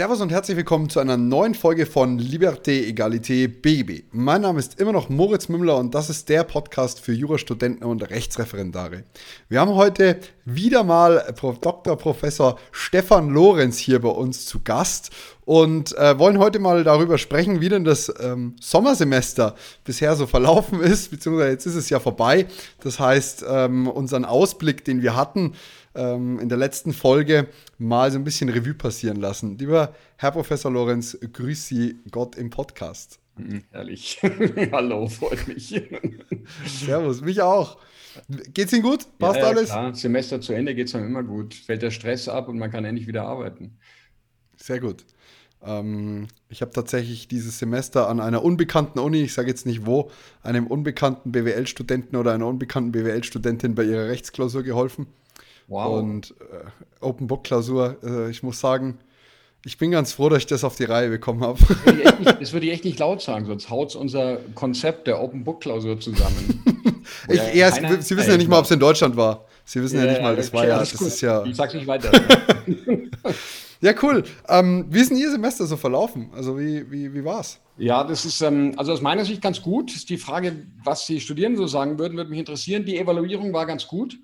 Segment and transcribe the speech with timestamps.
[0.00, 4.04] Servus und herzlich willkommen zu einer neuen Folge von Liberté, Egalité, BGB.
[4.12, 8.08] Mein Name ist immer noch Moritz Mümmler und das ist der Podcast für Jurastudenten und
[8.08, 9.04] Rechtsreferendare.
[9.50, 11.98] Wir haben heute wieder mal Dr.
[11.98, 15.10] Professor Stefan Lorenz hier bei uns zu Gast
[15.44, 19.54] und äh, wollen heute mal darüber sprechen, wie denn das ähm, Sommersemester
[19.84, 22.46] bisher so verlaufen ist, beziehungsweise jetzt ist es ja vorbei.
[22.82, 25.52] Das heißt, ähm, unseren Ausblick, den wir hatten,
[26.00, 29.58] ähm, in der letzten Folge mal so ein bisschen Revue passieren lassen.
[29.58, 33.18] Lieber Herr Professor Lorenz, grüß Sie Gott im Podcast.
[33.36, 34.20] Mhm, herrlich.
[34.72, 35.80] Hallo, freut mich.
[36.66, 37.78] Servus, mich auch.
[38.52, 39.06] Geht's Ihnen gut?
[39.18, 39.70] Passt ja, ja, alles?
[39.70, 39.94] Klar.
[39.94, 41.54] Semester zu Ende geht es dann immer gut.
[41.54, 43.78] Fällt der Stress ab und man kann endlich wieder arbeiten.
[44.56, 45.04] Sehr gut.
[45.62, 50.10] Ähm, ich habe tatsächlich dieses Semester an einer unbekannten Uni, ich sage jetzt nicht wo,
[50.42, 55.06] einem unbekannten BWL-Studenten oder einer unbekannten BWL-Studentin bei ihrer Rechtsklausur geholfen.
[55.70, 56.00] Wow.
[56.00, 56.64] Und äh,
[57.00, 58.98] Open Book Klausur, äh, ich muss sagen,
[59.64, 61.58] ich bin ganz froh, dass ich das auf die Reihe bekommen habe.
[62.40, 66.00] Das würde ich echt nicht laut sagen, sonst haut unser Konzept der Open Book Klausur
[66.00, 66.64] zusammen.
[67.28, 69.44] ich, ja, Sie wissen ja nicht mal, ob es in Deutschland war.
[69.64, 71.44] Sie wissen ja, ja nicht mal, das okay, war ja, das ist ja.
[71.44, 72.10] Ich sag's nicht weiter.
[73.80, 74.24] ja, cool.
[74.48, 76.30] Ähm, wie ist denn Ihr Semester so verlaufen?
[76.34, 77.60] Also wie, wie, wie war's?
[77.78, 80.08] Ja, das ist ähm, also aus meiner Sicht ganz gut.
[80.08, 82.84] Die Frage, was die Studierenden so sagen würden, würde mich interessieren.
[82.84, 84.18] Die Evaluierung war ganz gut.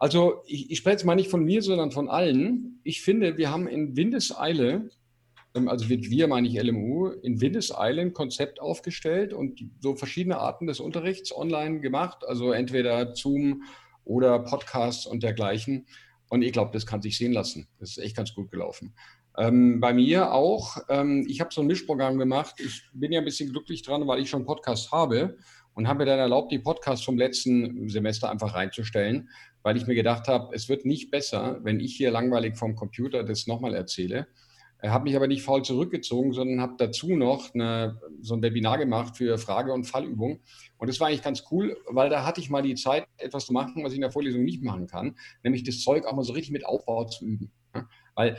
[0.00, 2.80] Also ich, ich spreche jetzt mal nicht von mir, sondern von allen.
[2.84, 4.88] Ich finde, wir haben in Windeseile,
[5.54, 10.38] ähm, also mit wir meine ich LMU, in Windeseile ein Konzept aufgestellt und so verschiedene
[10.38, 13.64] Arten des Unterrichts online gemacht, also entweder Zoom
[14.04, 15.86] oder Podcasts und dergleichen.
[16.30, 17.68] Und ich glaube, das kann sich sehen lassen.
[17.78, 18.94] Das ist echt ganz gut gelaufen.
[19.36, 20.78] Ähm, bei mir auch.
[20.88, 22.54] Ähm, ich habe so ein Mischprogramm gemacht.
[22.58, 25.36] Ich bin ja ein bisschen glücklich dran, weil ich schon Podcast habe
[25.74, 29.28] und habe mir dann erlaubt, die Podcasts vom letzten Semester einfach reinzustellen
[29.62, 33.24] weil ich mir gedacht habe, es wird nicht besser, wenn ich hier langweilig vom Computer
[33.24, 34.26] das nochmal erzähle.
[34.82, 39.16] Habe mich aber nicht faul zurückgezogen, sondern habe dazu noch eine, so ein Webinar gemacht
[39.16, 40.40] für Frage- und Fallübung.
[40.78, 43.52] Und das war eigentlich ganz cool, weil da hatte ich mal die Zeit, etwas zu
[43.52, 46.32] machen, was ich in der Vorlesung nicht machen kann, nämlich das Zeug auch mal so
[46.32, 47.50] richtig mit Aufbau zu üben.
[48.14, 48.38] Weil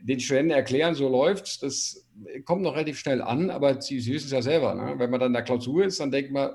[0.00, 2.08] den Studenten erklären, so läuft's, das
[2.44, 4.74] kommt noch relativ schnell an, aber sie, sie wissen es ja selber.
[4.74, 4.94] Ne?
[4.98, 6.52] Wenn man dann in der Klausur ist, dann denkt man,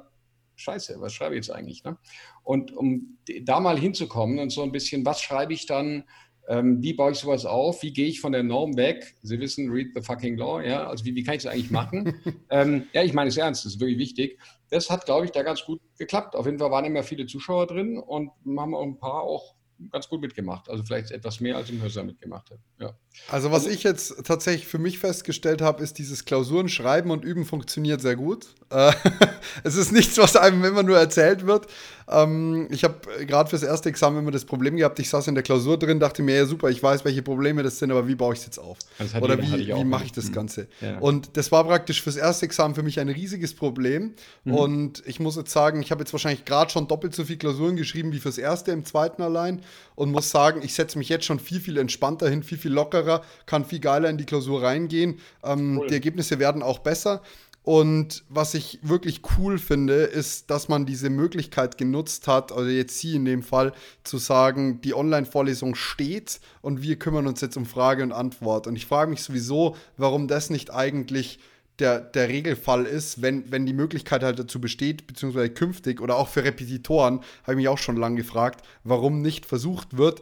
[0.58, 1.84] scheiße, was schreibe ich jetzt eigentlich?
[1.84, 1.98] Ne?
[2.44, 6.04] Und um da mal hinzukommen und so ein bisschen, was schreibe ich dann,
[6.50, 9.16] ähm, wie baue ich sowas auf, wie gehe ich von der Norm weg?
[9.22, 12.14] Sie wissen, read the fucking law, ja, also wie, wie kann ich das eigentlich machen?
[12.50, 14.40] ähm, ja, ich meine es ernst, das ist wirklich wichtig.
[14.70, 16.36] Das hat, glaube ich, da ganz gut geklappt.
[16.36, 19.57] Auf jeden Fall waren immer viele Zuschauer drin und haben auch ein paar auch
[19.92, 20.70] ganz gut mitgemacht.
[20.70, 22.60] Also vielleicht etwas mehr als im Hörsaal mitgemacht hat.
[22.80, 22.94] Ja.
[23.30, 27.26] Also was also, ich jetzt tatsächlich für mich festgestellt habe, ist dieses Klausuren schreiben und
[27.26, 28.48] üben funktioniert sehr gut.
[28.70, 28.92] Äh,
[29.64, 31.68] es ist nichts, was einem immer nur erzählt wird.
[32.10, 35.44] Ähm, ich habe gerade fürs erste Examen immer das Problem gehabt, ich saß in der
[35.44, 38.34] Klausur drin, dachte mir, ja super, ich weiß, welche Probleme das sind, aber wie baue
[38.34, 38.78] ich es jetzt auf?
[39.20, 40.68] Oder ich, wie, wie mache ich das Ganze?
[40.80, 41.00] Ja.
[41.00, 44.14] Und das war praktisch fürs erste Examen für mich ein riesiges Problem.
[44.46, 44.54] Mhm.
[44.54, 47.76] Und ich muss jetzt sagen, ich habe jetzt wahrscheinlich gerade schon doppelt so viele Klausuren
[47.76, 49.62] geschrieben wie fürs erste im zweiten allein
[49.96, 53.24] und muss sagen, ich setze mich jetzt schon viel, viel entspannter hin, viel, viel lockerer,
[53.46, 55.20] kann viel geiler in die Klausur reingehen.
[55.44, 55.88] Ähm, cool.
[55.88, 57.22] Die Ergebnisse werden auch besser.
[57.68, 62.98] Und was ich wirklich cool finde, ist, dass man diese Möglichkeit genutzt hat, also jetzt
[62.98, 63.74] Sie in dem Fall,
[64.06, 68.68] zu sagen, die Online-Vorlesung steht und wir kümmern uns jetzt um Frage und Antwort.
[68.68, 71.40] Und ich frage mich sowieso, warum das nicht eigentlich
[71.80, 76.28] der, der Regelfall ist, wenn, wenn die Möglichkeit halt dazu besteht, beziehungsweise künftig oder auch
[76.28, 80.22] für Repetitoren, habe ich mich auch schon lange gefragt, warum nicht versucht wird,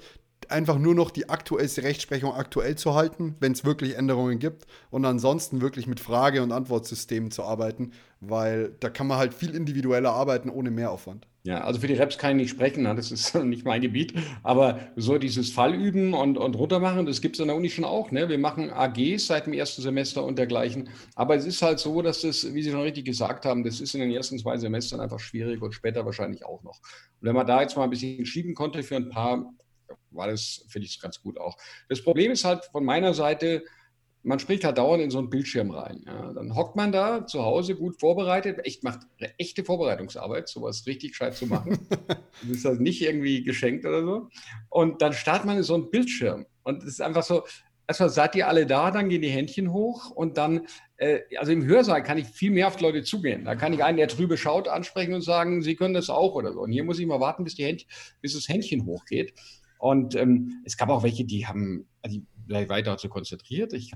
[0.51, 5.05] einfach nur noch die aktuellste Rechtsprechung aktuell zu halten, wenn es wirklich Änderungen gibt und
[5.05, 10.11] ansonsten wirklich mit Frage- und Antwortsystemen zu arbeiten, weil da kann man halt viel individueller
[10.11, 11.27] arbeiten ohne Mehraufwand.
[11.45, 12.95] Ja, also für die Reps kann ich nicht sprechen, ne?
[12.95, 17.41] das ist nicht mein Gebiet, aber so dieses Fallüben und, und runtermachen, das gibt es
[17.41, 18.09] an der Uni schon auch.
[18.09, 18.27] Ne?
[18.29, 22.21] Wir machen AGs seit dem ersten Semester und dergleichen, aber es ist halt so, dass
[22.21, 25.19] das, wie Sie schon richtig gesagt haben, das ist in den ersten zwei Semestern einfach
[25.19, 26.79] schwierig und später wahrscheinlich auch noch.
[27.21, 29.53] Und wenn man da jetzt mal ein bisschen schieben konnte für ein paar
[30.11, 31.57] war das, finde ich, ganz gut auch.
[31.89, 33.63] Das Problem ist halt von meiner Seite,
[34.25, 36.03] man spricht halt dauernd in so einen Bildschirm rein.
[36.05, 36.33] Ja.
[36.33, 39.01] Dann hockt man da zu Hause gut vorbereitet, echt macht
[39.37, 41.87] echte Vorbereitungsarbeit, sowas richtig gescheit zu machen.
[42.41, 44.29] das ist also nicht irgendwie geschenkt oder so.
[44.69, 46.47] Und dann startet man in so einen Bildschirm.
[46.63, 47.43] Und es ist einfach so,
[47.87, 50.67] erstmal seid ihr alle da, dann gehen die Händchen hoch und dann,
[50.97, 53.45] äh, also im Hörsaal kann ich viel mehr auf die Leute zugehen.
[53.45, 56.53] Da kann ich einen, der trübe schaut, ansprechen und sagen, Sie können das auch oder
[56.53, 56.61] so.
[56.61, 57.89] Und hier muss ich mal warten, bis, die Händchen,
[58.21, 59.33] bis das Händchen hochgeht.
[59.85, 63.71] Und ähm, es gab auch welche, die haben, also die weiter zu konzentriert.
[63.73, 63.91] Ich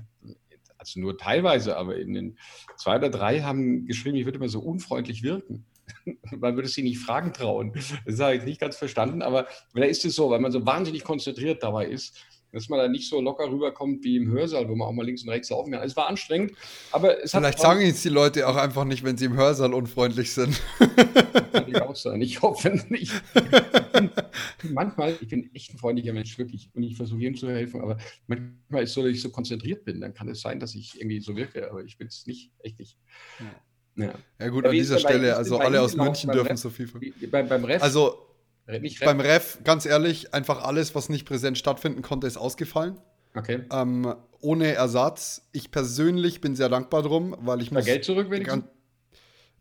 [0.78, 2.38] also nur teilweise, aber in den
[2.76, 5.66] zwei oder drei haben geschrieben, ich würde immer so unfreundlich wirken.
[6.30, 7.72] man würde sie nicht fragen trauen.
[8.06, 11.02] Das habe ich nicht ganz verstanden, aber da ist es so, weil man so wahnsinnig
[11.02, 14.88] konzentriert dabei ist, dass man da nicht so locker rüberkommt wie im Hörsaal, wo man
[14.88, 15.82] auch mal links und rechts laufen kann.
[15.82, 16.52] Es war anstrengend,
[16.92, 20.32] aber es Vielleicht sagen jetzt die Leute auch einfach nicht, wenn sie im Hörsaal unfreundlich
[20.32, 20.60] sind.
[21.52, 22.20] Kann ich auch sein.
[22.22, 23.12] Ich hoffe nicht.
[24.70, 27.98] manchmal, ich bin echt ein freundlicher Mensch, wirklich, und ich versuche jedem zu helfen, aber
[28.26, 30.96] manchmal ist es so, dass ich so konzentriert bin, dann kann es sein, dass ich
[31.00, 32.98] irgendwie so wirke, aber ich bin es nicht, echt nicht.
[33.96, 34.14] Ja, ja.
[34.38, 36.88] ja gut, ja, an dieser Stelle, also alle aus München dürfen so viel.
[37.30, 38.29] Beim, beim Rest, also
[38.78, 39.06] nicht Ref.
[39.06, 42.98] Beim Ref, ganz ehrlich, einfach alles, was nicht präsent stattfinden konnte, ist ausgefallen.
[43.34, 43.64] Okay.
[43.72, 45.42] Ähm, ohne Ersatz.
[45.52, 47.84] Ich persönlich bin sehr dankbar drum, weil ich muss.
[47.84, 48.64] Geld zurück wenigstens?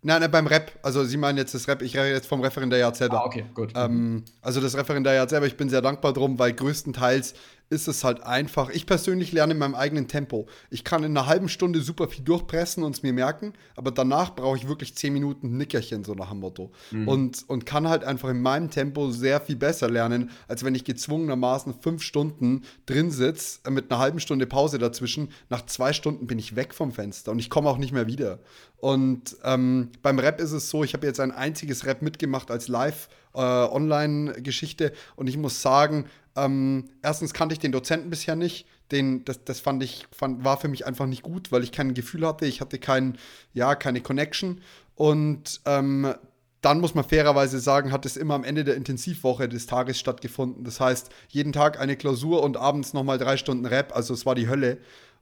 [0.02, 0.72] Nein, nein, beim Rep.
[0.82, 1.82] Also Sie meinen jetzt das Rep.
[1.82, 3.22] Ich rede jetzt vom Referendariat selber.
[3.22, 3.74] Ah, okay, gut.
[3.76, 5.46] Ähm, also das Referendariat selber.
[5.46, 7.34] Ich bin sehr dankbar drum, weil größtenteils
[7.70, 8.70] ist es halt einfach.
[8.70, 10.48] Ich persönlich lerne in meinem eigenen Tempo.
[10.70, 14.36] Ich kann in einer halben Stunde super viel durchpressen und es mir merken, aber danach
[14.36, 16.72] brauche ich wirklich zehn Minuten Nickerchen, so nach dem Motto.
[16.92, 17.08] Mhm.
[17.08, 20.84] Und, und kann halt einfach in meinem Tempo sehr viel besser lernen, als wenn ich
[20.84, 25.30] gezwungenermaßen fünf Stunden drin sitze, äh, mit einer halben Stunde Pause dazwischen.
[25.50, 28.40] Nach zwei Stunden bin ich weg vom Fenster und ich komme auch nicht mehr wieder.
[28.80, 32.70] Und ähm, beim Rap ist es so, ich habe jetzt ein einziges Rap mitgemacht als
[32.70, 36.06] Live-Online-Geschichte äh, und ich muss sagen,
[36.36, 38.66] ähm, erstens kannte ich den Dozenten bisher nicht.
[38.92, 41.94] Den, das, das fand ich, fand, war für mich einfach nicht gut, weil ich kein
[41.94, 42.46] Gefühl hatte.
[42.46, 43.18] Ich hatte kein,
[43.54, 44.62] ja, keine Connection.
[44.96, 46.16] Und ähm,
[46.62, 50.64] dann muss man fairerweise sagen, hat es immer am Ende der Intensivwoche des Tages stattgefunden.
[50.64, 53.96] Das heißt, jeden Tag eine Klausur und abends nochmal drei Stunden Rap.
[53.96, 54.78] Also es war die Hölle.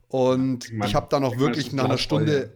[0.08, 2.50] Und ich, ich habe dann auch wirklich nach einer Stunde,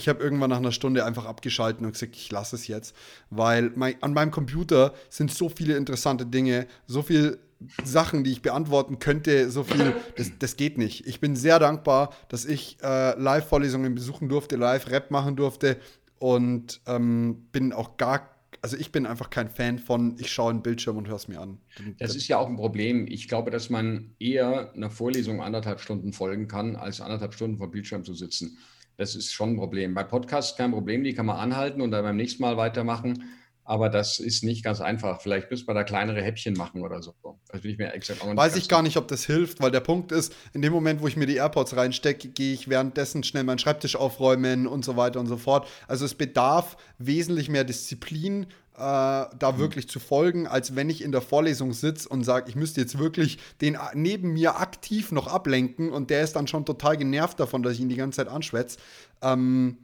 [0.00, 2.96] ich habe irgendwann nach einer Stunde einfach abgeschaltet und gesagt, ich lasse es jetzt,
[3.28, 7.38] weil mein, an meinem Computer sind so viele interessante Dinge, so viel
[7.84, 11.06] Sachen, die ich beantworten könnte, so viel, das, das geht nicht.
[11.06, 15.76] Ich bin sehr dankbar, dass ich äh, Live-Vorlesungen besuchen durfte, Live-Rap machen durfte
[16.18, 18.30] und ähm, bin auch gar,
[18.62, 21.40] also ich bin einfach kein Fan von, ich schaue einen Bildschirm und höre es mir
[21.40, 21.58] an.
[21.98, 23.06] Das ist ja auch ein Problem.
[23.06, 27.70] Ich glaube, dass man eher einer Vorlesung anderthalb Stunden folgen kann, als anderthalb Stunden vor
[27.70, 28.56] Bildschirm zu sitzen.
[29.00, 29.94] Das ist schon ein Problem.
[29.94, 33.30] Bei Podcasts kein Problem, die kann man anhalten und dann beim nächsten Mal weitermachen.
[33.64, 35.22] Aber das ist nicht ganz einfach.
[35.22, 37.14] Vielleicht müssen wir da kleinere Häppchen machen oder so.
[37.48, 39.80] Das will ich mir exakt auch Weiß ich gar nicht, ob das hilft, weil der
[39.80, 43.44] Punkt ist, in dem Moment, wo ich mir die AirPods reinstecke, gehe ich währenddessen schnell
[43.44, 45.66] meinen Schreibtisch aufräumen und so weiter und so fort.
[45.88, 48.48] Also es bedarf wesentlich mehr Disziplin,
[48.80, 49.58] äh, da mhm.
[49.58, 52.98] wirklich zu folgen, als wenn ich in der Vorlesung sitze und sage, ich müsste jetzt
[52.98, 57.62] wirklich den neben mir aktiv noch ablenken und der ist dann schon total genervt davon,
[57.62, 58.78] dass ich ihn die ganze Zeit anschwätze.
[59.22, 59.78] Ähm,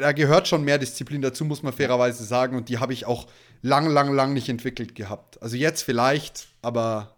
[0.00, 2.56] da gehört schon mehr Disziplin dazu, muss man fairerweise sagen.
[2.56, 3.26] Und die habe ich auch
[3.62, 5.42] lang, lang, lang nicht entwickelt gehabt.
[5.42, 7.16] Also jetzt vielleicht, aber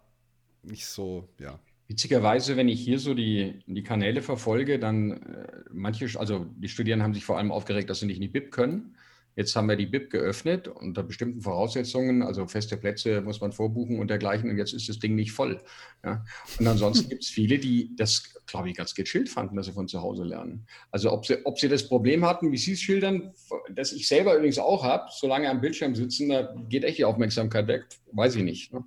[0.63, 1.59] nicht so, ja.
[1.89, 7.03] Witzigerweise, wenn ich hier so die, die Kanäle verfolge, dann äh, manche, also die Studierenden
[7.03, 8.95] haben sich vor allem aufgeregt, dass sie nicht in die BIP können.
[9.35, 13.99] Jetzt haben wir die BIP geöffnet unter bestimmten Voraussetzungen, also feste Plätze muss man vorbuchen
[13.99, 15.61] und dergleichen und jetzt ist das Ding nicht voll.
[16.03, 16.23] Ja.
[16.59, 19.87] Und ansonsten gibt es viele, die das, glaube ich, ganz gechillt fanden, dass sie von
[19.87, 20.67] zu Hause lernen.
[20.91, 23.33] Also ob sie, ob sie das Problem hatten, wie Sie es schildern,
[23.69, 27.67] das ich selber übrigens auch habe, solange am Bildschirm sitzen, da geht echt die Aufmerksamkeit
[27.67, 28.73] weg, weiß ich nicht.
[28.73, 28.83] Ne?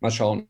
[0.00, 0.46] Mal schauen.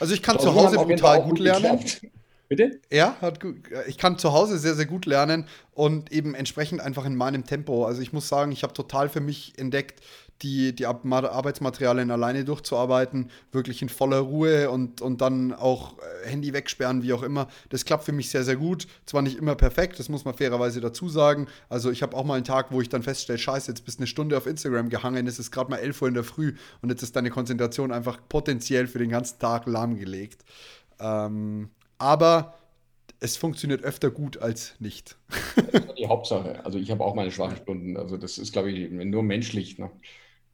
[0.00, 1.78] Also ich kann zu Hause brutal gut lernen.
[1.78, 2.02] Geklappt.
[2.48, 2.80] Bitte?
[2.90, 3.56] Ja, hat gut.
[3.88, 7.84] Ich kann zu Hause sehr, sehr gut lernen und eben entsprechend einfach in meinem Tempo.
[7.84, 10.00] Also ich muss sagen, ich habe total für mich entdeckt,
[10.42, 16.52] die, die Arbeitsmaterialien alleine durchzuarbeiten, wirklich in voller Ruhe und, und dann auch äh, Handy
[16.52, 17.48] wegsperren, wie auch immer.
[17.70, 18.86] Das klappt für mich sehr, sehr gut.
[19.04, 21.48] Zwar nicht immer perfekt, das muss man fairerweise dazu sagen.
[21.68, 24.06] Also ich habe auch mal einen Tag, wo ich dann feststelle, scheiße, jetzt bist eine
[24.06, 27.02] Stunde auf Instagram gehangen, es ist gerade mal 11 Uhr in der Früh und jetzt
[27.02, 30.44] ist deine Konzentration einfach potenziell für den ganzen Tag lahmgelegt.
[31.00, 32.54] Ähm, aber
[33.20, 35.16] es funktioniert öfter gut als nicht.
[35.56, 36.64] Das ist die Hauptsache.
[36.64, 37.96] Also ich habe auch meine schwachen Stunden.
[37.96, 39.78] Also das ist, glaube ich, nur menschlich.
[39.78, 39.90] Ne?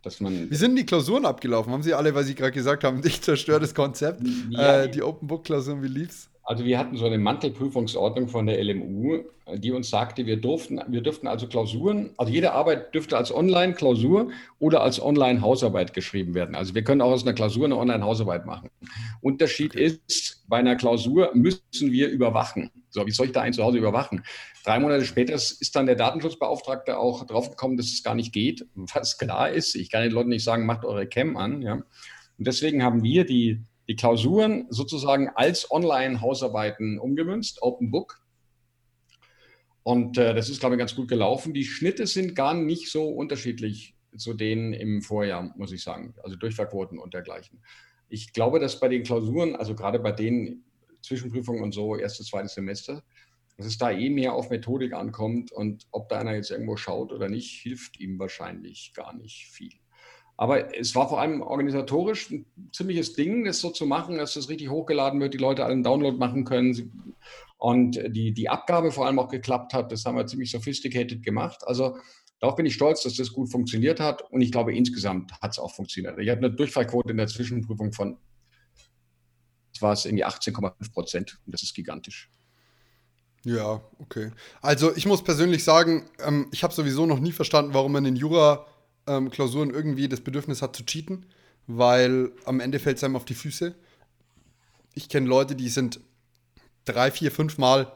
[0.02, 1.72] Dass man Wie sind die Klausuren abgelaufen?
[1.72, 5.02] Haben Sie alle, weil Sie gerade gesagt haben, ich zerstöre das Konzept, ja, äh, die
[5.02, 6.30] Open Book Klausuren, wie lief's?
[6.46, 9.24] Also wir hatten so eine Mantelprüfungsordnung von der LMU,
[9.54, 14.30] die uns sagte, wir durften, wir dürften also Klausuren, also jede Arbeit dürfte als Online-Klausur
[14.58, 16.54] oder als Online-Hausarbeit geschrieben werden.
[16.54, 18.68] Also wir können auch aus einer Klausur eine Online-Hausarbeit machen.
[19.22, 19.84] Unterschied okay.
[20.06, 22.70] ist, bei einer Klausur müssen wir überwachen.
[22.90, 24.22] So, wie soll ich da einen zu Hause überwachen?
[24.64, 29.16] Drei Monate später ist dann der Datenschutzbeauftragte auch draufgekommen, dass es gar nicht geht, was
[29.16, 29.74] klar ist.
[29.74, 31.62] Ich kann den Leuten nicht sagen, macht eure Cam an.
[31.62, 31.74] Ja.
[31.74, 38.22] Und deswegen haben wir die die Klausuren sozusagen als Online-Hausarbeiten umgemünzt, Open Book.
[39.82, 41.52] Und äh, das ist, glaube ich, ganz gut gelaufen.
[41.52, 46.14] Die Schnitte sind gar nicht so unterschiedlich zu denen im Vorjahr, muss ich sagen.
[46.22, 47.62] Also Durchfallquoten und dergleichen.
[48.08, 50.64] Ich glaube, dass bei den Klausuren, also gerade bei den
[51.02, 53.02] Zwischenprüfungen und so, erstes, zweites Semester,
[53.56, 57.12] dass es da eh mehr auf Methodik ankommt und ob da einer jetzt irgendwo schaut
[57.12, 59.72] oder nicht, hilft ihm wahrscheinlich gar nicht viel.
[60.36, 64.48] Aber es war vor allem organisatorisch ein ziemliches Ding, das so zu machen, dass das
[64.48, 67.14] richtig hochgeladen wird, die Leute alle einen Download machen können
[67.56, 69.92] und die, die Abgabe vor allem auch geklappt hat.
[69.92, 71.62] Das haben wir ziemlich sophisticated gemacht.
[71.66, 71.96] Also
[72.40, 75.58] darauf bin ich stolz, dass das gut funktioniert hat und ich glaube, insgesamt hat es
[75.58, 76.18] auch funktioniert.
[76.18, 78.18] Ich habe eine Durchfallquote in der Zwischenprüfung von,
[79.80, 82.28] war es irgendwie 18,5 Prozent und das ist gigantisch.
[83.44, 84.30] Ja, okay.
[84.62, 88.16] Also ich muss persönlich sagen, ähm, ich habe sowieso noch nie verstanden, warum man in
[88.16, 88.73] Jura-Klausuren
[89.06, 91.26] ähm, irgendwie das Bedürfnis hat zu cheaten,
[91.66, 93.74] weil am Ende fällt es einem auf die Füße.
[94.94, 96.00] Ich kenne Leute, die sind
[96.84, 97.92] drei, vier, fünf Mal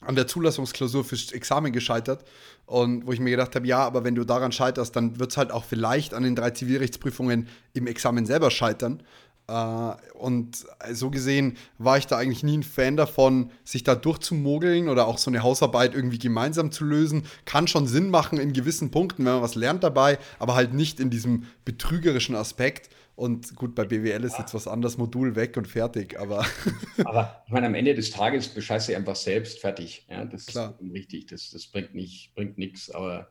[0.00, 2.24] an der Zulassungsklausur fürs Examen gescheitert
[2.66, 5.36] und wo ich mir gedacht habe, ja, aber wenn du daran scheiterst, dann wird es
[5.36, 9.02] halt auch vielleicht an den drei Zivilrechtsprüfungen im Examen selber scheitern.
[9.46, 14.88] Uh, und so gesehen war ich da eigentlich nie ein Fan davon, sich da durchzumogeln
[14.88, 17.24] oder auch so eine Hausarbeit irgendwie gemeinsam zu lösen.
[17.44, 20.98] Kann schon Sinn machen in gewissen Punkten, wenn man was lernt dabei, aber halt nicht
[20.98, 22.88] in diesem betrügerischen Aspekt.
[23.16, 26.46] Und gut, bei BWL ist jetzt was anderes, Modul weg und fertig, aber.
[27.04, 30.06] aber ich meine, am Ende des Tages bescheißt du einfach selbst fertig.
[30.08, 30.74] Ja, das Klar.
[30.80, 33.28] ist richtig, das, das bringt nicht, bringt nichts, aber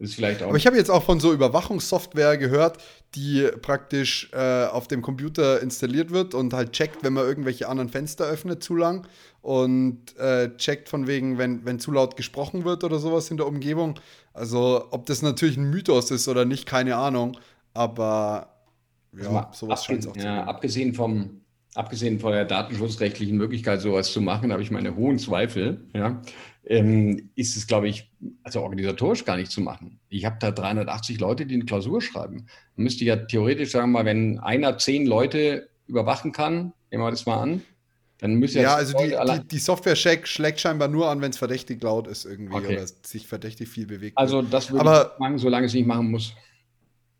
[0.00, 0.48] ist vielleicht auch.
[0.48, 2.78] Aber ich habe jetzt auch von so Überwachungssoftware gehört,
[3.14, 7.90] die praktisch äh, auf dem Computer installiert wird und halt checkt, wenn man irgendwelche anderen
[7.90, 9.06] Fenster öffnet zu lang
[9.42, 13.46] und äh, checkt von wegen, wenn, wenn zu laut gesprochen wird oder sowas in der
[13.46, 13.98] Umgebung.
[14.32, 17.36] Also, ob das natürlich ein Mythos ist oder nicht, keine Ahnung.
[17.74, 18.48] Aber
[19.12, 21.39] ja, also sowas scheint es auch zu ja, Abgesehen vom,
[21.74, 25.88] abgesehen von der datenschutzrechtlichen Möglichkeit, sowas zu machen, habe ich meine hohen Zweifel.
[25.94, 26.20] Ja
[26.70, 28.10] ähm, ist es, glaube ich,
[28.42, 29.98] also organisatorisch gar nicht zu machen.
[30.08, 32.46] Ich habe da 380 Leute, die eine Klausur schreiben.
[32.76, 37.26] Man müsste ja theoretisch sagen, mal, wenn einer zehn Leute überwachen kann, nehmen wir das
[37.26, 37.62] mal an,
[38.18, 38.64] dann müsste ja.
[38.64, 42.26] Ja, also die, die, die, Software schlägt scheinbar nur an, wenn es verdächtig laut ist
[42.26, 42.76] irgendwie okay.
[42.76, 44.18] oder sich verdächtig viel bewegt.
[44.18, 46.34] Also das würde Aber, ich sagen, solange es nicht machen muss.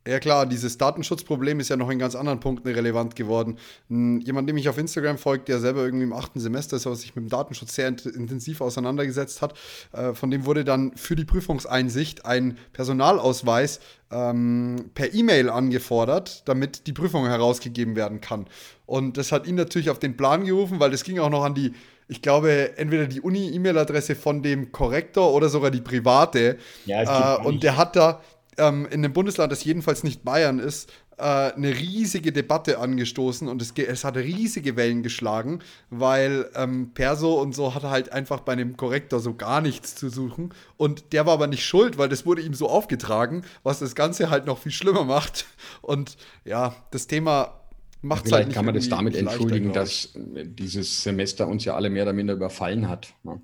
[0.09, 3.59] Ja klar, dieses Datenschutzproblem ist ja noch in ganz anderen Punkten relevant geworden.
[3.89, 7.15] Jemand, dem ich auf Instagram folgt, der selber irgendwie im achten Semester ist, aber sich
[7.15, 9.59] mit dem Datenschutz sehr intensiv auseinandergesetzt hat,
[9.93, 13.81] äh, von dem wurde dann für die Prüfungseinsicht ein Personalausweis
[14.11, 18.47] ähm, per E-Mail angefordert, damit die Prüfung herausgegeben werden kann.
[18.87, 21.55] Und das hat ihn natürlich auf den Plan gerufen, weil das ging auch noch an
[21.55, 21.73] die
[22.11, 26.59] ich glaube, entweder die Uni-E-Mail-Adresse von dem Korrektor oder sogar die private.
[26.85, 28.21] Ja, äh, und der hat da,
[28.59, 33.61] ähm, in einem Bundesland, das jedenfalls nicht Bayern ist, äh, eine riesige Debatte angestoßen und
[33.61, 38.53] es, es hat riesige Wellen geschlagen, weil ähm, Perso und so hatte halt einfach bei
[38.53, 42.27] einem Korrektor so gar nichts zu suchen und der war aber nicht schuld, weil das
[42.27, 45.47] wurde ihm so aufgetragen, was das Ganze halt noch viel schlimmer macht
[45.83, 47.57] und ja, das Thema
[48.03, 52.05] Macht Vielleicht halt kann man das damit entschuldigen, dass dieses Semester uns ja alle mehr
[52.05, 53.13] oder minder überfallen hat.
[53.25, 53.43] Ne?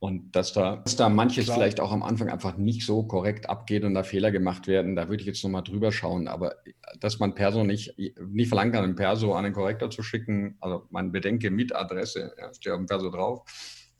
[0.00, 1.58] Und dass da, dass da manches Klar.
[1.58, 5.10] vielleicht auch am Anfang einfach nicht so korrekt abgeht und da Fehler gemacht werden, da
[5.10, 6.26] würde ich jetzt nochmal drüber schauen.
[6.26, 6.56] Aber
[7.00, 10.86] dass man Perso nicht, nicht verlangen kann, einen Perso an den Korrektor zu schicken, also
[10.88, 13.42] man bedenke mit Adresse, ja, steht auf dem Perso drauf,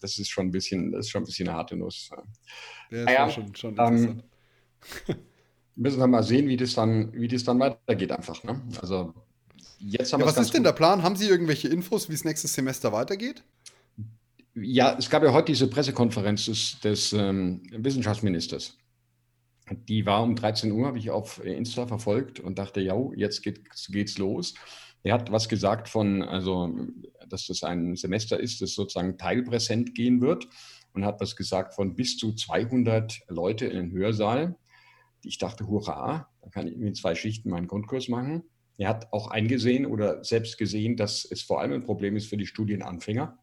[0.01, 2.09] das ist schon ein bisschen, das ist schon ein bisschen eine harte Nuss.
[2.91, 4.23] Ja, naja, schon, schon ähm,
[5.77, 8.43] müssen wir mal sehen, wie das dann, wie das dann weitergeht einfach.
[8.43, 8.63] Ne?
[8.81, 9.13] Also
[9.79, 11.03] jetzt haben ja, was ist denn der Plan?
[11.03, 13.45] Haben Sie irgendwelche Infos, wie es nächstes Semester weitergeht?
[14.55, 18.77] Ja, es gab ja heute diese Pressekonferenz des, des ähm, Wissenschaftsministers.
[19.89, 23.61] Die war um 13 Uhr, habe ich auf Insta verfolgt und dachte, ja, jetzt geht,
[23.89, 24.55] geht's los.
[25.05, 26.77] Er hat was gesagt von, also,
[27.29, 30.49] dass das ein Semester ist, das sozusagen teilpräsent gehen wird
[30.95, 34.57] und hat was gesagt von bis zu 200 Leute in den Hörsaal.
[35.23, 38.43] Ich dachte, hurra, da kann ich in zwei Schichten meinen Grundkurs machen.
[38.79, 42.37] Er hat auch eingesehen oder selbst gesehen, dass es vor allem ein Problem ist für
[42.37, 43.39] die Studienanfänger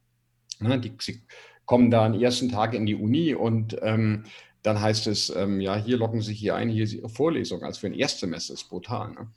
[0.59, 1.21] Ne, die, sie
[1.65, 4.23] kommen da am ersten Tag in die Uni und ähm,
[4.63, 7.63] dann heißt es, ähm, ja, hier locken Sie sich hier ein, hier ist Ihre Vorlesung.
[7.63, 9.11] Also für ein Erstsemester ist brutal.
[9.11, 9.27] Ne?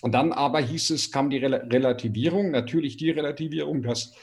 [0.00, 4.14] Und dann aber hieß es, kam die Rel Relativierung, natürlich die Relativierung, dass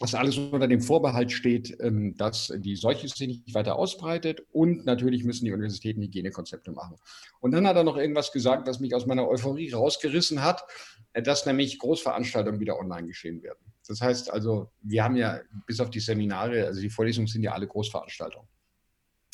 [0.00, 4.84] dass alles unter dem Vorbehalt steht, ähm, dass die Seuche sich nicht weiter ausbreitet und
[4.84, 6.96] natürlich müssen die Universitäten Hygienekonzepte machen.
[7.40, 10.64] Und dann hat er noch irgendwas gesagt, was mich aus meiner Euphorie rausgerissen hat,
[11.12, 13.72] äh, dass nämlich Großveranstaltungen wieder online geschehen werden.
[13.86, 17.52] Das heißt also, wir haben ja bis auf die Seminare, also die Vorlesungen sind ja
[17.52, 18.48] alle Großveranstaltungen.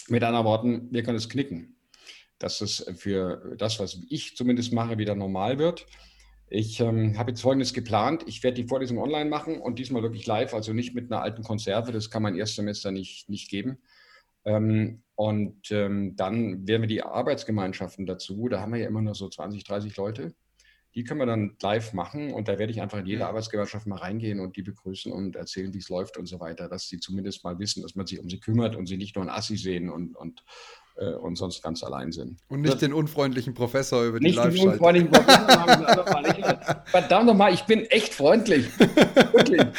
[0.09, 1.76] Mit anderen Worten, wir können es knicken,
[2.38, 5.87] dass es für das, was ich zumindest mache, wieder normal wird.
[6.54, 8.25] Ich ähm, habe jetzt Folgendes geplant.
[8.26, 11.42] Ich werde die Vorlesung online machen und diesmal wirklich live, also nicht mit einer alten
[11.42, 11.92] Konserve.
[11.92, 13.78] Das kann man Erstsemester nicht, nicht geben.
[14.44, 18.49] Ähm, und ähm, dann werden wir die Arbeitsgemeinschaften dazu.
[18.49, 20.35] Da haben wir ja immer nur so 20, 30 Leute.
[20.94, 23.96] Die können wir dann live machen und da werde ich einfach in jede Arbeitsgemeinschaft mal
[23.96, 27.44] reingehen und die begrüßen und erzählen, wie es läuft und so weiter, dass sie zumindest
[27.44, 29.88] mal wissen, dass man sich um sie kümmert und sie nicht nur ein Assi sehen
[29.88, 30.44] und, und
[30.96, 32.38] äh, und sonst ganz allein sind.
[32.49, 36.82] Und nicht das, den unfreundlichen Professor über die live den unfreundlichen Professor.
[36.87, 38.66] Verdammt nochmal, ich bin echt freundlich.
[38.78, 39.62] Wirklich.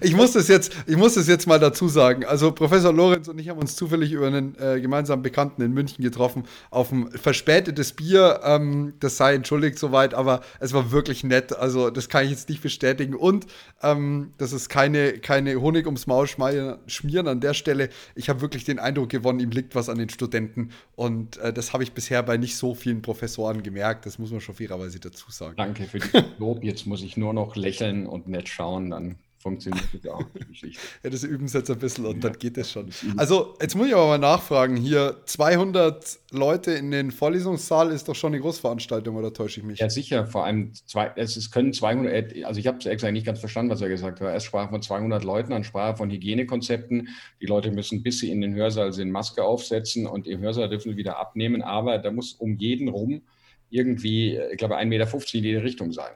[0.00, 2.24] Ich muss das jetzt, ich muss das jetzt mal dazu sagen.
[2.24, 6.02] Also Professor Lorenz und ich haben uns zufällig über einen äh, gemeinsamen Bekannten in München
[6.02, 8.40] getroffen auf ein verspätetes Bier.
[8.44, 11.56] Ähm, das sei entschuldigt soweit, aber es war wirklich nett.
[11.56, 13.14] Also das kann ich jetzt nicht bestätigen.
[13.14, 13.46] Und
[13.82, 17.88] ähm, das ist keine, keine Honig ums Maul schmieren an der Stelle.
[18.14, 20.72] Ich habe wirklich den Eindruck gewonnen, ihm liegt was an den Studenten finden.
[20.96, 24.06] Und äh, das habe ich bisher bei nicht so vielen Professoren gemerkt.
[24.06, 25.56] Das muss man schon fairerweise dazu sagen.
[25.56, 26.62] Danke für die Lob.
[26.62, 28.90] Jetzt muss ich nur noch lächeln und nett schauen.
[28.90, 30.80] Dann funktioniert das auch, die Geschichte.
[31.02, 32.30] ja, das üben sie jetzt ein bisschen und ja.
[32.30, 32.88] dann geht das schon.
[33.16, 34.76] Also, jetzt muss ich aber mal nachfragen.
[34.76, 39.80] Hier 200 Leute in den Vorlesungssaal ist doch schon eine Großveranstaltung, oder täusche ich mich?
[39.80, 40.26] Ja, sicher.
[40.26, 43.70] Vor allem, zwei, es, es können 200, also ich habe es extra nicht ganz verstanden,
[43.72, 44.32] was er gesagt hat.
[44.32, 47.08] Erst sprach von 200 Leuten, dann sprach er von Hygienekonzepten.
[47.40, 50.92] Die Leute müssen, bis sie in den Hörsaal sind, Maske aufsetzen und im Hörsaal dürfen
[50.92, 51.62] sie wieder abnehmen.
[51.62, 53.22] Aber da muss um jeden rum
[53.70, 56.12] irgendwie, ich glaube, 1,50 Meter in jede Richtung sein.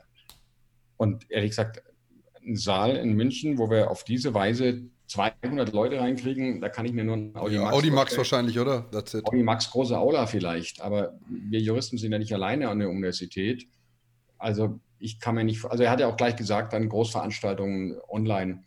[0.97, 1.83] Und ehrlich gesagt,
[2.47, 6.93] einen Saal in München, wo wir auf diese Weise 200 Leute reinkriegen, da kann ich
[6.93, 7.77] mir nur ein Audi ja, Max.
[7.77, 8.91] Audi Max wahrscheinlich, oder?
[9.25, 13.69] Audi Max große Aula vielleicht, aber wir Juristen sind ja nicht alleine an der Universität.
[14.39, 18.65] Also ich kann mir nicht, also er hat ja auch gleich gesagt, dann Großveranstaltungen online.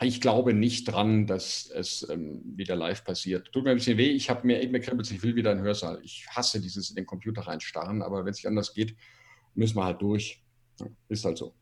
[0.00, 3.52] Ich glaube nicht dran, dass es ähm, wieder live passiert.
[3.52, 6.00] Tut mir ein bisschen weh, ich habe mir, mir kribbelt, ich will wieder einen Hörsaal.
[6.02, 8.96] Ich hasse dieses in den Computer reinstarren, aber wenn es nicht anders geht,
[9.54, 10.42] müssen wir halt durch.
[11.08, 11.54] Ist halt so.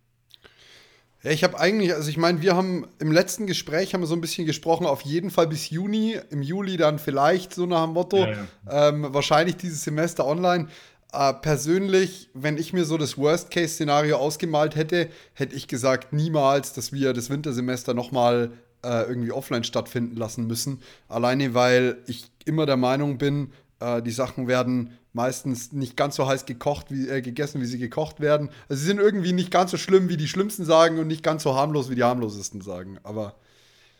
[1.22, 4.14] Ja, ich habe eigentlich, also ich meine, wir haben im letzten Gespräch haben wir so
[4.14, 7.92] ein bisschen gesprochen, auf jeden Fall bis Juni, im Juli dann vielleicht so nach dem
[7.92, 8.88] Motto, ja, ja.
[8.88, 10.68] Ähm, wahrscheinlich dieses Semester online.
[11.12, 16.92] Äh, persönlich, wenn ich mir so das Worst-Case-Szenario ausgemalt hätte, hätte ich gesagt, niemals, dass
[16.92, 18.52] wir das Wintersemester nochmal
[18.82, 20.80] äh, irgendwie offline stattfinden lassen müssen.
[21.08, 26.26] Alleine, weil ich immer der Meinung bin, äh, die Sachen werden meistens nicht ganz so
[26.26, 28.50] heiß gekocht, wie, äh, gegessen, wie sie gekocht werden.
[28.68, 31.42] Also sie sind irgendwie nicht ganz so schlimm, wie die Schlimmsten sagen und nicht ganz
[31.42, 32.98] so harmlos, wie die harmlosesten sagen.
[33.02, 33.34] Aber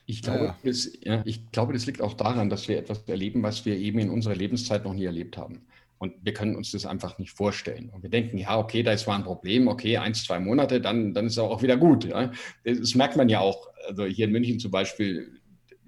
[0.07, 0.59] ich glaube, ja.
[0.65, 3.99] Das, ja, ich glaube, das liegt auch daran, dass wir etwas erleben, was wir eben
[3.99, 5.63] in unserer Lebenszeit noch nie erlebt haben.
[5.99, 7.91] Und wir können uns das einfach nicht vorstellen.
[7.91, 11.13] Und wir denken, ja, okay, da ist zwar ein Problem, okay, eins, zwei Monate, dann,
[11.13, 12.07] dann ist es auch wieder gut.
[12.07, 12.33] Ja?
[12.65, 13.69] Das merkt man ja auch.
[13.87, 15.40] Also hier in München zum Beispiel,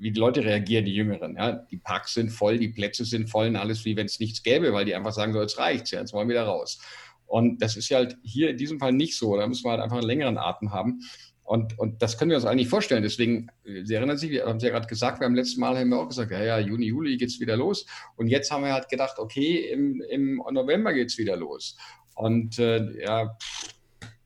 [0.03, 1.37] wie die Leute reagieren, die Jüngeren.
[1.37, 1.53] Ja?
[1.53, 4.73] Die Parks sind voll, die Plätze sind voll und alles wie wenn es nichts gäbe,
[4.73, 6.81] weil die einfach sagen, so jetzt reicht's, ja, jetzt wollen wir wieder raus.
[7.27, 9.37] Und das ist ja halt hier in diesem Fall nicht so.
[9.37, 11.01] Da müssen wir halt einfach einen längeren Atem haben.
[11.45, 13.03] Und, und das können wir uns eigentlich vorstellen.
[13.03, 15.99] Deswegen, Sie erinnern sich, wir haben es ja gerade gesagt, beim letzten Mal haben wir
[15.99, 17.87] auch gesagt, ja, ja, Juni, Juli geht es wieder los.
[18.17, 21.77] Und jetzt haben wir halt gedacht, okay, im, im November geht es wieder los.
[22.15, 23.37] Und äh, ja,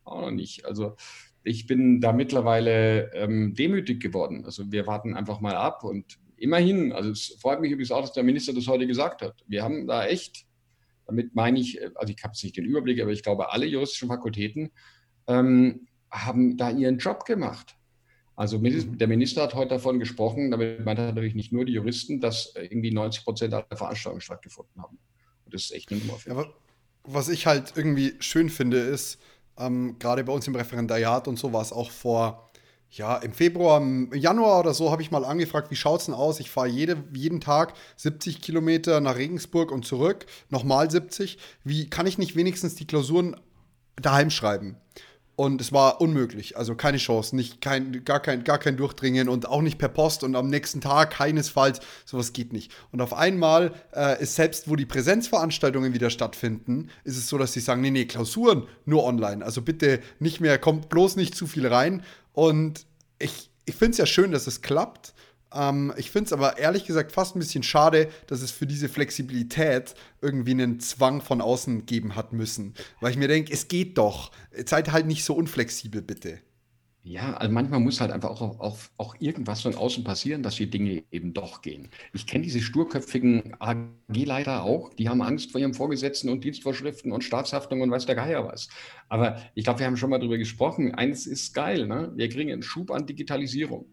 [0.05, 0.65] auch noch nicht.
[0.65, 0.97] Also
[1.47, 4.45] ich bin da mittlerweile ähm, demütig geworden.
[4.45, 8.13] Also wir warten einfach mal ab und immerhin, also es freut mich übrigens auch, dass
[8.13, 9.45] der Minister das heute gesagt hat.
[9.47, 10.45] Wir haben da echt,
[11.07, 14.09] damit meine ich, also ich habe jetzt nicht den Überblick, aber ich glaube, alle juristischen
[14.09, 14.73] Fakultäten
[15.29, 17.77] ähm, haben da ihren Job gemacht.
[18.35, 18.99] Also mhm.
[18.99, 22.55] der Minister hat heute davon gesprochen, damit meint er natürlich nicht nur die Juristen, dass
[22.57, 24.99] irgendwie 90 Prozent aller Veranstaltungen stattgefunden haben.
[25.45, 26.19] Und das ist echt eine Nummer.
[26.27, 26.45] Ja,
[27.05, 29.21] was ich halt irgendwie schön finde, ist,
[29.59, 32.51] ähm, Gerade bei uns im Referendariat und so war es auch vor,
[32.91, 36.15] ja, im Februar, im Januar oder so habe ich mal angefragt, wie schaut es denn
[36.15, 36.41] aus?
[36.41, 41.39] Ich fahre jede, jeden Tag 70 Kilometer nach Regensburg und zurück, nochmal 70.
[41.65, 43.37] Wie kann ich nicht wenigstens die Klausuren
[43.97, 44.77] daheim schreiben?
[45.37, 49.47] Und es war unmöglich, also keine Chance, nicht, kein, gar, kein, gar kein Durchdringen und
[49.47, 52.73] auch nicht per Post und am nächsten Tag keinesfalls, sowas geht nicht.
[52.91, 57.53] Und auf einmal äh, ist selbst, wo die Präsenzveranstaltungen wieder stattfinden, ist es so, dass
[57.53, 61.47] sie sagen, nee, nee, Klausuren nur online, also bitte nicht mehr, kommt bloß nicht zu
[61.47, 62.03] viel rein.
[62.33, 62.87] Und
[63.19, 65.13] ich, ich finde es ja schön, dass es klappt,
[65.55, 68.89] ähm, ich finde es aber ehrlich gesagt fast ein bisschen schade, dass es für diese
[68.89, 72.75] Flexibilität irgendwie einen Zwang von außen geben hat müssen.
[73.01, 74.33] Weil ich mir denke, es geht doch.
[74.67, 76.41] Seid halt nicht so unflexibel, bitte.
[77.09, 80.69] Ja, also manchmal muss halt einfach auch, auch, auch irgendwas von außen passieren, dass die
[80.69, 81.89] Dinge eben doch gehen.
[82.13, 87.23] Ich kenne diese sturköpfigen AG-Leiter auch, die haben Angst vor ihrem Vorgesetzten und Dienstvorschriften und
[87.23, 88.69] Staatshaftung und weiß der Geier was.
[89.09, 90.97] Aber ich glaube, wir haben schon mal darüber gesprochen.
[90.97, 92.11] Eines ist geil, ne?
[92.17, 93.87] wir kriegen einen Schub an Digitalisierung.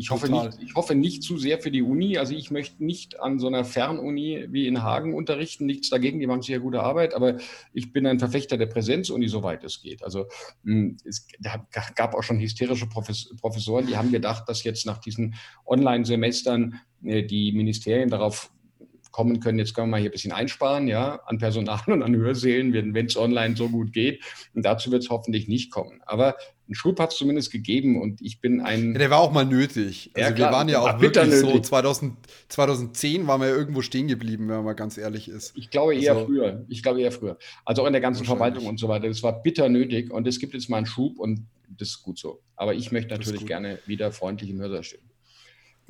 [0.00, 2.18] Ich hoffe, nicht, ich hoffe nicht zu sehr für die Uni.
[2.18, 5.66] Also ich möchte nicht an so einer Fernuni wie in Hagen unterrichten.
[5.66, 7.14] Nichts dagegen, die machen sehr gute Arbeit.
[7.14, 7.38] Aber
[7.72, 10.04] ich bin ein Verfechter der Präsenzuni, soweit es geht.
[10.04, 10.26] Also
[10.62, 11.26] hm, es
[11.96, 15.34] gab auch schon hysterische Professoren, die haben gedacht, dass jetzt nach diesen
[15.66, 18.52] Online-Semestern äh, die Ministerien darauf
[19.10, 22.14] kommen können, jetzt können wir mal hier ein bisschen einsparen, ja, an Personal und an
[22.14, 24.22] Hörsälen, wenn es online so gut geht.
[24.54, 26.00] Und dazu wird es hoffentlich nicht kommen.
[26.06, 26.36] Aber
[26.68, 28.92] einen Schub hat es zumindest gegeben und ich bin ein.
[28.92, 30.10] Ja, der war auch mal nötig.
[30.14, 32.16] Also ja, wir waren ja auch wirklich so 2000,
[32.48, 35.52] 2010 waren wir ja irgendwo stehen geblieben, wenn man mal ganz ehrlich ist.
[35.56, 36.64] Ich glaube eher also, früher.
[36.68, 37.38] Ich glaube eher früher.
[37.64, 39.08] Also auch in der ganzen Verwaltung und so weiter.
[39.08, 42.18] Das war bitter nötig und es gibt jetzt mal einen Schub und das ist gut
[42.18, 42.42] so.
[42.56, 45.07] Aber ich möchte natürlich gerne wieder freundlich im Hörsaal stehen.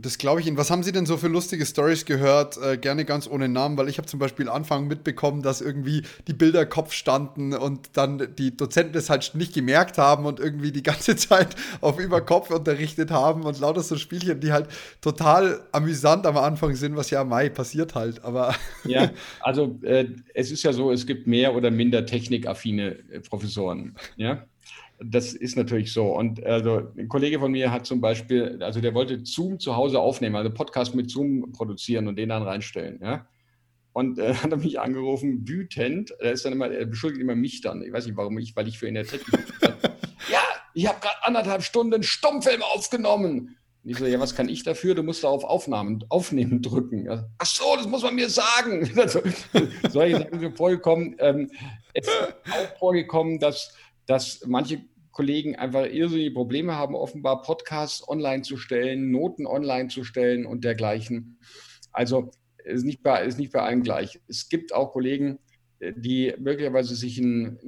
[0.00, 0.56] Das glaube ich Ihnen.
[0.56, 2.56] Was haben Sie denn so für lustige Stories gehört?
[2.56, 6.34] Äh, gerne ganz ohne Namen, weil ich habe zum Beispiel Anfang mitbekommen, dass irgendwie die
[6.34, 10.84] Bilder Kopf standen und dann die Dozenten das halt nicht gemerkt haben und irgendwie die
[10.84, 14.68] ganze Zeit auf über Kopf unterrichtet haben und lauter so Spielchen, die halt
[15.00, 18.22] total amüsant am Anfang sind, was ja Mai passiert halt.
[18.22, 23.18] Aber ja, also äh, es ist ja so, es gibt mehr oder minder technikaffine äh,
[23.18, 23.96] Professoren.
[24.16, 24.44] Ja.
[25.00, 26.06] Das ist natürlich so.
[26.06, 30.00] Und also ein Kollege von mir hat zum Beispiel, also der wollte Zoom zu Hause
[30.00, 32.98] aufnehmen, also Podcast mit Zoom produzieren und den dann reinstellen.
[33.02, 33.28] Ja?
[33.92, 36.12] Und äh, hat er mich angerufen, wütend.
[36.20, 37.82] Er ist dann immer, er beschuldigt immer mich dann.
[37.82, 39.40] Ich weiß nicht, warum ich, weil ich für ihn der Technik.
[40.30, 40.40] ja,
[40.74, 43.56] ich habe gerade anderthalb Stunden Stummfilm aufgenommen.
[43.84, 44.94] Und ich so, ja, was kann ich dafür?
[44.94, 47.08] Du musst da auf Aufnahmen, Aufnehmen drücken.
[47.38, 48.90] Ach so, das muss man mir sagen.
[48.96, 49.20] Also,
[49.90, 51.16] solche Sachen sind vorgekommen.
[51.18, 51.50] Ähm,
[51.94, 53.74] es ist auch vorgekommen, dass
[54.08, 54.80] dass manche
[55.12, 60.64] Kollegen einfach irrsinnige Probleme haben, offenbar Podcasts online zu stellen, Noten online zu stellen und
[60.64, 61.38] dergleichen.
[61.92, 62.30] Also
[62.64, 64.20] ist nicht bei, ist nicht bei allen gleich.
[64.28, 65.38] Es gibt auch Kollegen,
[65.80, 67.58] die möglicherweise sich ein,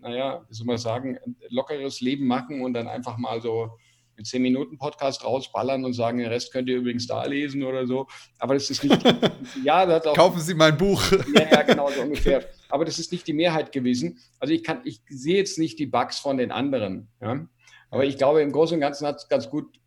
[0.00, 3.70] naja, wie soll man sagen, lockeres Leben machen und dann einfach mal so
[4.16, 8.06] einen 10-Minuten-Podcast rausballern und sagen, den Rest könnt ihr übrigens da lesen oder so.
[8.38, 9.02] Aber das ist nicht.
[9.64, 11.02] ja, das auch, Kaufen Sie mein Buch.
[11.34, 12.44] ja, ja, genau, so ungefähr.
[12.68, 14.18] Aber das ist nicht die Mehrheit gewesen.
[14.38, 17.08] Also ich kann, ich sehe jetzt nicht die Bugs von den anderen.
[17.20, 17.46] Ja?
[17.90, 19.78] Aber ich glaube, im Großen und Ganzen hat es ganz gut,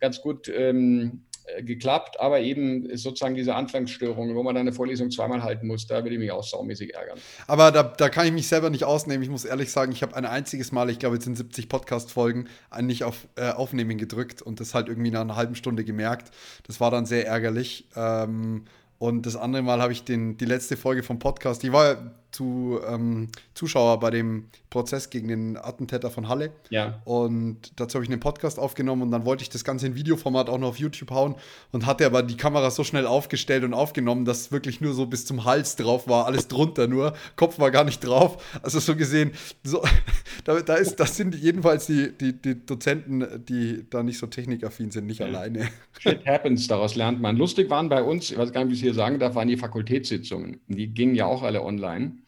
[0.00, 1.29] ganz gut ähm, äh,
[1.62, 6.02] geklappt, aber eben sozusagen diese Anfangsstörung, wo man dann eine Vorlesung zweimal halten muss, da
[6.02, 7.18] würde ich mich auch saumäßig ärgern.
[7.46, 9.22] Aber da, da kann ich mich selber nicht ausnehmen.
[9.22, 12.48] Ich muss ehrlich sagen, ich habe ein einziges Mal, ich glaube, jetzt sind 70 Podcast-Folgen,
[12.80, 16.32] nicht auf äh, Aufnehmen gedrückt und das halt irgendwie nach einer halben Stunde gemerkt.
[16.66, 17.86] Das war dann sehr ärgerlich.
[17.96, 18.64] Ähm,
[18.98, 22.80] und das andere Mal habe ich den, die letzte Folge vom Podcast, die war zu
[22.86, 26.52] ähm, Zuschauer bei dem Prozess gegen den Attentäter von Halle.
[26.70, 27.02] Ja.
[27.04, 30.48] Und dazu habe ich einen Podcast aufgenommen und dann wollte ich das Ganze in Videoformat
[30.48, 31.34] auch noch auf YouTube hauen
[31.72, 35.26] und hatte aber die Kamera so schnell aufgestellt und aufgenommen, dass wirklich nur so bis
[35.26, 38.42] zum Hals drauf war, alles drunter nur, Kopf war gar nicht drauf.
[38.62, 39.32] Also so gesehen,
[39.64, 39.82] so,
[40.44, 44.90] da, da ist, das sind jedenfalls die, die, die Dozenten, die da nicht so technikaffin
[44.90, 45.26] sind, nicht ja.
[45.26, 45.68] alleine.
[45.98, 47.36] Shit happens, daraus lernt man.
[47.36, 49.48] Lustig waren bei uns, ich weiß gar nicht, wie ich es hier sagen darf, waren
[49.48, 50.60] die Fakultätssitzungen.
[50.68, 52.19] Die gingen ja auch alle online.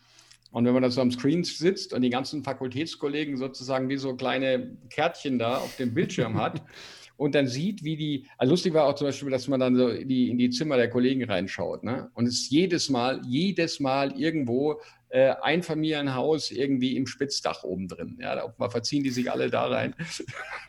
[0.52, 4.14] Und wenn man da so am Screen sitzt und die ganzen Fakultätskollegen sozusagen wie so
[4.14, 6.62] kleine Kärtchen da auf dem Bildschirm hat
[7.16, 9.88] und dann sieht, wie die, also lustig war auch zum Beispiel, dass man dann so
[9.88, 11.84] in die, in die Zimmer der Kollegen reinschaut.
[11.84, 12.10] Ne?
[12.14, 17.88] Und es ist jedes Mal, jedes Mal irgendwo äh, ein Familienhaus irgendwie im Spitzdach oben
[17.88, 18.18] drin.
[18.20, 19.94] Ja, da verziehen die sich alle da rein,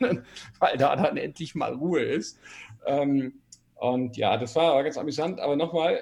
[0.58, 2.38] weil da dann endlich mal Ruhe ist.
[2.86, 3.34] Ähm,
[3.74, 5.40] und ja, das war ganz amüsant.
[5.40, 5.98] Aber nochmal,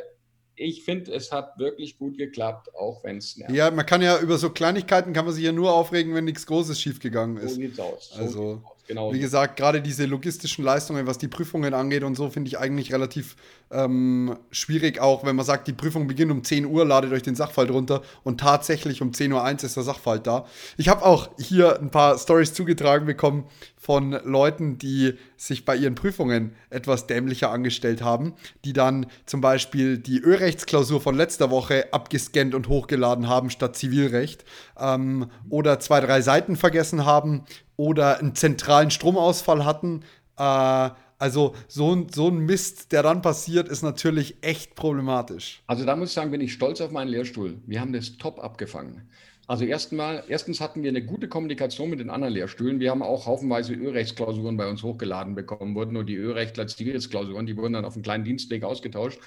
[0.56, 3.54] ich finde, es hat wirklich gut geklappt, auch wenn es nervt.
[3.54, 6.46] Ja, man kann ja über so Kleinigkeiten kann man sich ja nur aufregen, wenn nichts
[6.46, 7.54] Großes schiefgegangen ist.
[7.54, 8.10] So sieht's aus.
[8.10, 8.81] So also, sieht's aus.
[8.88, 9.12] Genau.
[9.12, 12.92] Wie gesagt, gerade diese logistischen Leistungen, was die Prüfungen angeht und so, finde ich eigentlich
[12.92, 13.36] relativ
[13.70, 17.36] ähm, schwierig, auch wenn man sagt, die Prüfung beginnt um 10 Uhr, ladet euch den
[17.36, 20.46] Sachverhalt runter und tatsächlich um 10.01 Uhr ist der Sachverhalt da.
[20.76, 23.44] Ich habe auch hier ein paar Stories zugetragen bekommen
[23.78, 29.98] von Leuten, die sich bei ihren Prüfungen etwas dämlicher angestellt haben, die dann zum Beispiel
[29.98, 34.44] die Ölrechtsklausur von letzter Woche abgescannt und hochgeladen haben statt Zivilrecht
[34.78, 37.44] ähm, oder zwei, drei Seiten vergessen haben
[37.82, 40.04] oder einen zentralen Stromausfall hatten.
[40.38, 45.62] Äh, also so ein, so ein Mist, der dann passiert, ist natürlich echt problematisch.
[45.66, 47.58] Also da muss ich sagen, bin ich stolz auf meinen Lehrstuhl.
[47.66, 49.08] Wir haben das top abgefangen.
[49.48, 52.78] Also erstmal, erstens hatten wir eine gute Kommunikation mit den anderen Lehrstühlen.
[52.78, 57.56] Wir haben auch haufenweise Ölrechtsklausuren bei uns hochgeladen bekommen, wurden nur die Ölrechtler Zivilrechtsklausuren, die
[57.56, 59.18] wurden dann auf einen kleinen Dienstweg ausgetauscht.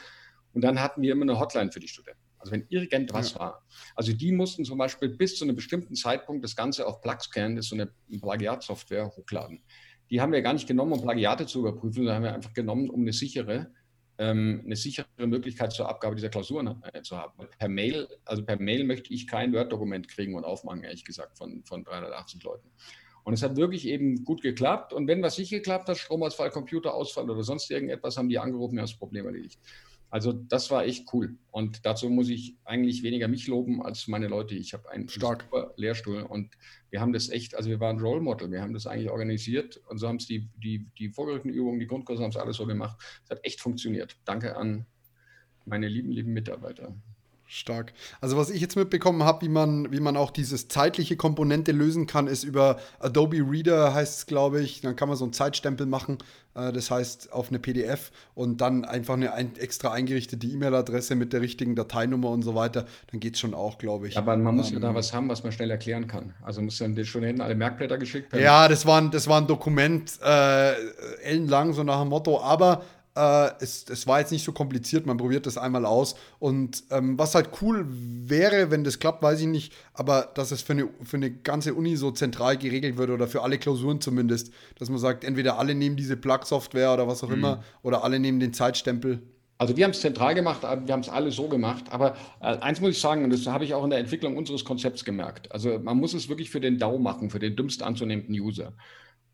[0.53, 2.24] Und dann hatten wir immer eine Hotline für die Studenten.
[2.45, 3.39] Also wenn irgendwas ja.
[3.39, 3.65] war.
[3.95, 7.65] Also die mussten zum Beispiel bis zu einem bestimmten Zeitpunkt das Ganze auf Plaxcan, das
[7.65, 9.63] ist so eine Plagiatsoftware, hochladen.
[10.11, 12.89] Die haben wir gar nicht genommen, um Plagiate zu überprüfen, sondern haben wir einfach genommen,
[12.91, 13.71] um eine sichere
[14.17, 17.47] ähm, eine sichere Möglichkeit zur Abgabe dieser Klausuren äh, zu haben.
[17.57, 21.63] Per Mail, also per Mail möchte ich kein Word-Dokument kriegen und aufmachen, ehrlich gesagt, von,
[21.65, 22.69] von 380 Leuten.
[23.25, 24.93] Und es hat wirklich eben gut geklappt.
[24.93, 28.83] Und wenn was nicht geklappt hat, Stromausfall, Computerausfall oder sonst irgendetwas, haben die angerufen, ja,
[28.83, 29.59] das Problem erledigt.
[30.09, 31.37] Also das war echt cool.
[31.51, 34.55] Und dazu muss ich eigentlich weniger mich loben als meine Leute.
[34.55, 35.43] Ich habe einen Stark.
[35.43, 36.55] super Lehrstuhl und
[36.89, 39.97] wir haben das echt, also wir waren Role Model, wir haben das eigentlich organisiert und
[39.97, 42.97] so haben es die, die, die vorgerückten Übungen, die Grundkurse haben es alles so gemacht.
[43.23, 44.17] Es hat echt funktioniert.
[44.25, 44.85] Danke an
[45.65, 46.95] meine lieben, lieben Mitarbeiter.
[47.47, 47.93] Stark.
[48.21, 52.07] Also was ich jetzt mitbekommen habe, wie man, wie man auch dieses zeitliche Komponente lösen
[52.07, 54.81] kann, ist über Adobe Reader heißt es, glaube ich.
[54.81, 56.17] Dann kann man so einen Zeitstempel machen,
[56.55, 61.33] äh, das heißt auf eine PDF und dann einfach eine ein, extra eingerichtete E-Mail-Adresse mit
[61.33, 62.85] der richtigen Dateinummer und so weiter.
[63.11, 64.17] Dann geht es schon auch, glaube ich.
[64.17, 66.33] Aber man muss ähm, ja da was haben, was man schnell erklären kann.
[66.41, 68.43] Also muss dann den Studenten alle Merkblätter geschickt werden.
[68.43, 70.73] Ja, das war ein, das war ein Dokument, äh,
[71.21, 72.83] ellenlang, so nach dem Motto, aber
[73.15, 76.15] äh, es, es, war jetzt nicht so kompliziert, man probiert das einmal aus.
[76.39, 80.61] Und ähm, was halt cool wäre, wenn das klappt, weiß ich nicht, aber dass es
[80.61, 84.51] für eine, für eine ganze Uni so zentral geregelt wird oder für alle Klausuren zumindest,
[84.77, 87.35] dass man sagt, entweder alle nehmen diese Plug-Software oder was auch mhm.
[87.35, 89.21] immer oder alle nehmen den Zeitstempel.
[89.57, 91.85] Also wir haben es zentral gemacht, wir haben es alle so gemacht.
[91.89, 94.65] Aber äh, eins muss ich sagen, und das habe ich auch in der Entwicklung unseres
[94.65, 95.49] Konzepts gemerkt.
[95.53, 98.73] Also man muss es wirklich für den DAO machen, für den dümmst anzunehmenden User.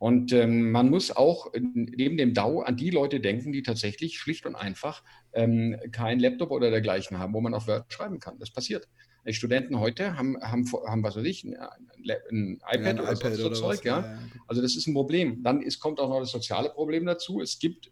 [0.01, 4.47] Und ähm, man muss auch neben dem DAO an die Leute denken, die tatsächlich schlicht
[4.47, 8.39] und einfach ähm, kein Laptop oder dergleichen haben, wo man auf Word schreiben kann.
[8.39, 8.87] Das passiert.
[9.27, 13.11] Die Studenten heute haben, haben, haben was weiß ich, ein, ein iPad, ja, ein oder,
[13.11, 13.85] iPad so oder Zeug.
[13.85, 13.99] Ja?
[13.99, 14.19] ja?
[14.47, 15.43] Also das ist ein Problem.
[15.43, 17.39] Dann ist, kommt auch noch das soziale Problem dazu.
[17.39, 17.91] Es gibt,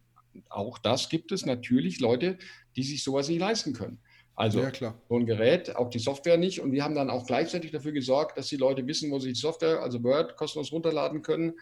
[0.49, 2.39] auch das gibt es natürlich Leute,
[2.75, 3.99] die sich sowas nicht leisten können.
[4.33, 4.71] Also ja,
[5.09, 6.59] so ein Gerät, auch die Software nicht.
[6.59, 9.39] Und wir haben dann auch gleichzeitig dafür gesorgt, dass die Leute wissen, wo sie die
[9.39, 11.53] Software, also Word, kostenlos runterladen können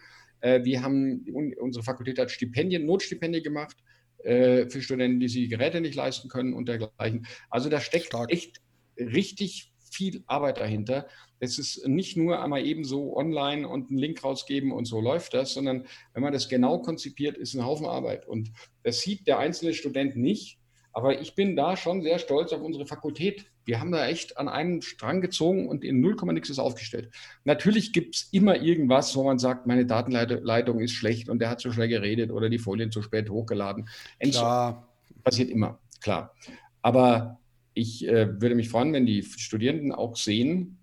[0.42, 1.24] wir haben,
[1.60, 3.76] unsere Fakultät hat Stipendien, Notstipendien gemacht
[4.24, 7.26] äh, für Studenten, die sich Geräte nicht leisten können und dergleichen.
[7.50, 8.32] Also da steckt Stark.
[8.32, 8.60] echt
[8.98, 11.06] richtig viel Arbeit dahinter.
[11.40, 15.34] Es ist nicht nur einmal eben so online und einen Link rausgeben und so läuft
[15.34, 18.26] das, sondern wenn man das genau konzipiert, ist ein Haufen Arbeit.
[18.26, 18.50] Und
[18.82, 20.58] das sieht der einzelne Student nicht.
[20.98, 23.46] Aber ich bin da schon sehr stolz auf unsere Fakultät.
[23.64, 27.12] Wir haben da echt an einen Strang gezogen und in 0, nix ist aufgestellt.
[27.44, 31.60] Natürlich gibt es immer irgendwas, wo man sagt, meine Datenleitung ist schlecht und der hat
[31.60, 33.88] zu schnell geredet oder die Folien zu spät hochgeladen.
[34.18, 34.88] Klar.
[35.22, 36.34] Passiert immer, klar.
[36.82, 37.38] Aber
[37.74, 40.78] ich äh, würde mich freuen, wenn die Studierenden auch sehen,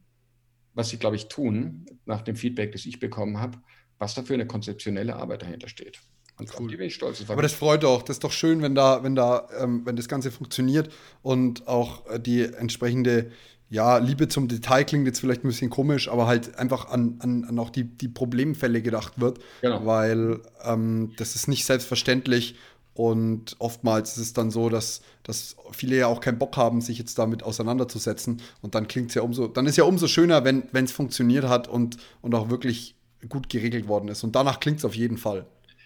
[0.76, 3.58] was sie, glaube ich, tun, nach dem Feedback, das ich bekommen habe,
[3.98, 6.00] was da für eine konzeptionelle Arbeit dahinter steht.
[6.38, 6.70] Und cool.
[6.70, 7.20] die bin ich stolz.
[7.20, 8.04] Das Aber das freut auch.
[8.04, 10.90] Das ist doch schön, wenn da, wenn da, ähm, wenn das Ganze funktioniert
[11.22, 13.32] und auch äh, die entsprechende
[13.70, 17.46] ja, Liebe zum Detail klingt jetzt vielleicht ein bisschen komisch, aber halt einfach an, an,
[17.46, 19.40] an auch die, die Problemfälle gedacht wird.
[19.62, 19.86] Genau.
[19.86, 22.56] Weil ähm, das ist nicht selbstverständlich
[22.94, 26.98] und oftmals ist es dann so, dass, dass viele ja auch keinen Bock haben, sich
[26.98, 28.42] jetzt damit auseinanderzusetzen.
[28.62, 31.68] Und dann klingt es ja umso, dann ist ja umso schöner, wenn es funktioniert hat
[31.68, 32.96] und, und auch wirklich
[33.28, 34.24] gut geregelt worden ist.
[34.24, 35.46] Und danach klingt es auf jeden Fall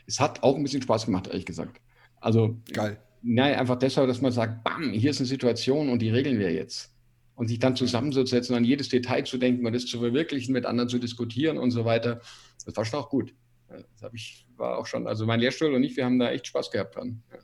[0.10, 1.80] es hat auch ein bisschen Spaß gemacht, ehrlich gesagt.
[2.20, 3.00] Also, geil.
[3.22, 6.52] Nein, einfach deshalb, dass man sagt, bam, hier ist eine Situation und die regeln wir
[6.52, 6.92] jetzt.
[7.36, 10.90] Und sich dann zusammenzusetzen, an jedes Detail zu denken und das zu verwirklichen, mit anderen
[10.90, 12.22] zu diskutieren und so weiter,
[12.66, 13.34] das war schon auch gut.
[13.68, 16.48] Das habe ich, war auch schon, also mein Lehrstuhl und ich, wir haben da echt
[16.48, 17.22] Spaß gehabt dran.
[17.32, 17.38] Ja.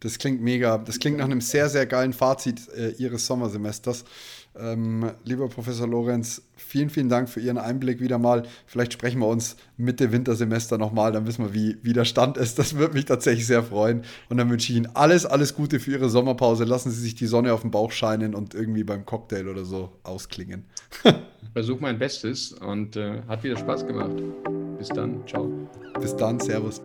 [0.00, 0.78] Das klingt mega.
[0.78, 4.04] Das klingt nach einem sehr, sehr geilen Fazit äh, Ihres Sommersemesters.
[4.60, 8.42] Ähm, lieber Professor Lorenz, vielen, vielen Dank für Ihren Einblick wieder mal.
[8.66, 12.58] Vielleicht sprechen wir uns Mitte Wintersemester nochmal, dann wissen wir, wie, wie der Stand ist.
[12.58, 14.02] Das würde mich tatsächlich sehr freuen.
[14.28, 16.64] Und dann wünsche ich Ihnen alles, alles Gute für Ihre Sommerpause.
[16.64, 19.92] Lassen Sie sich die Sonne auf den Bauch scheinen und irgendwie beim Cocktail oder so
[20.02, 20.64] ausklingen.
[21.04, 24.22] ich versuche mein Bestes und äh, hat wieder Spaß gemacht.
[24.78, 25.26] Bis dann.
[25.26, 25.50] Ciao.
[26.00, 26.40] Bis dann.
[26.40, 26.80] Servus.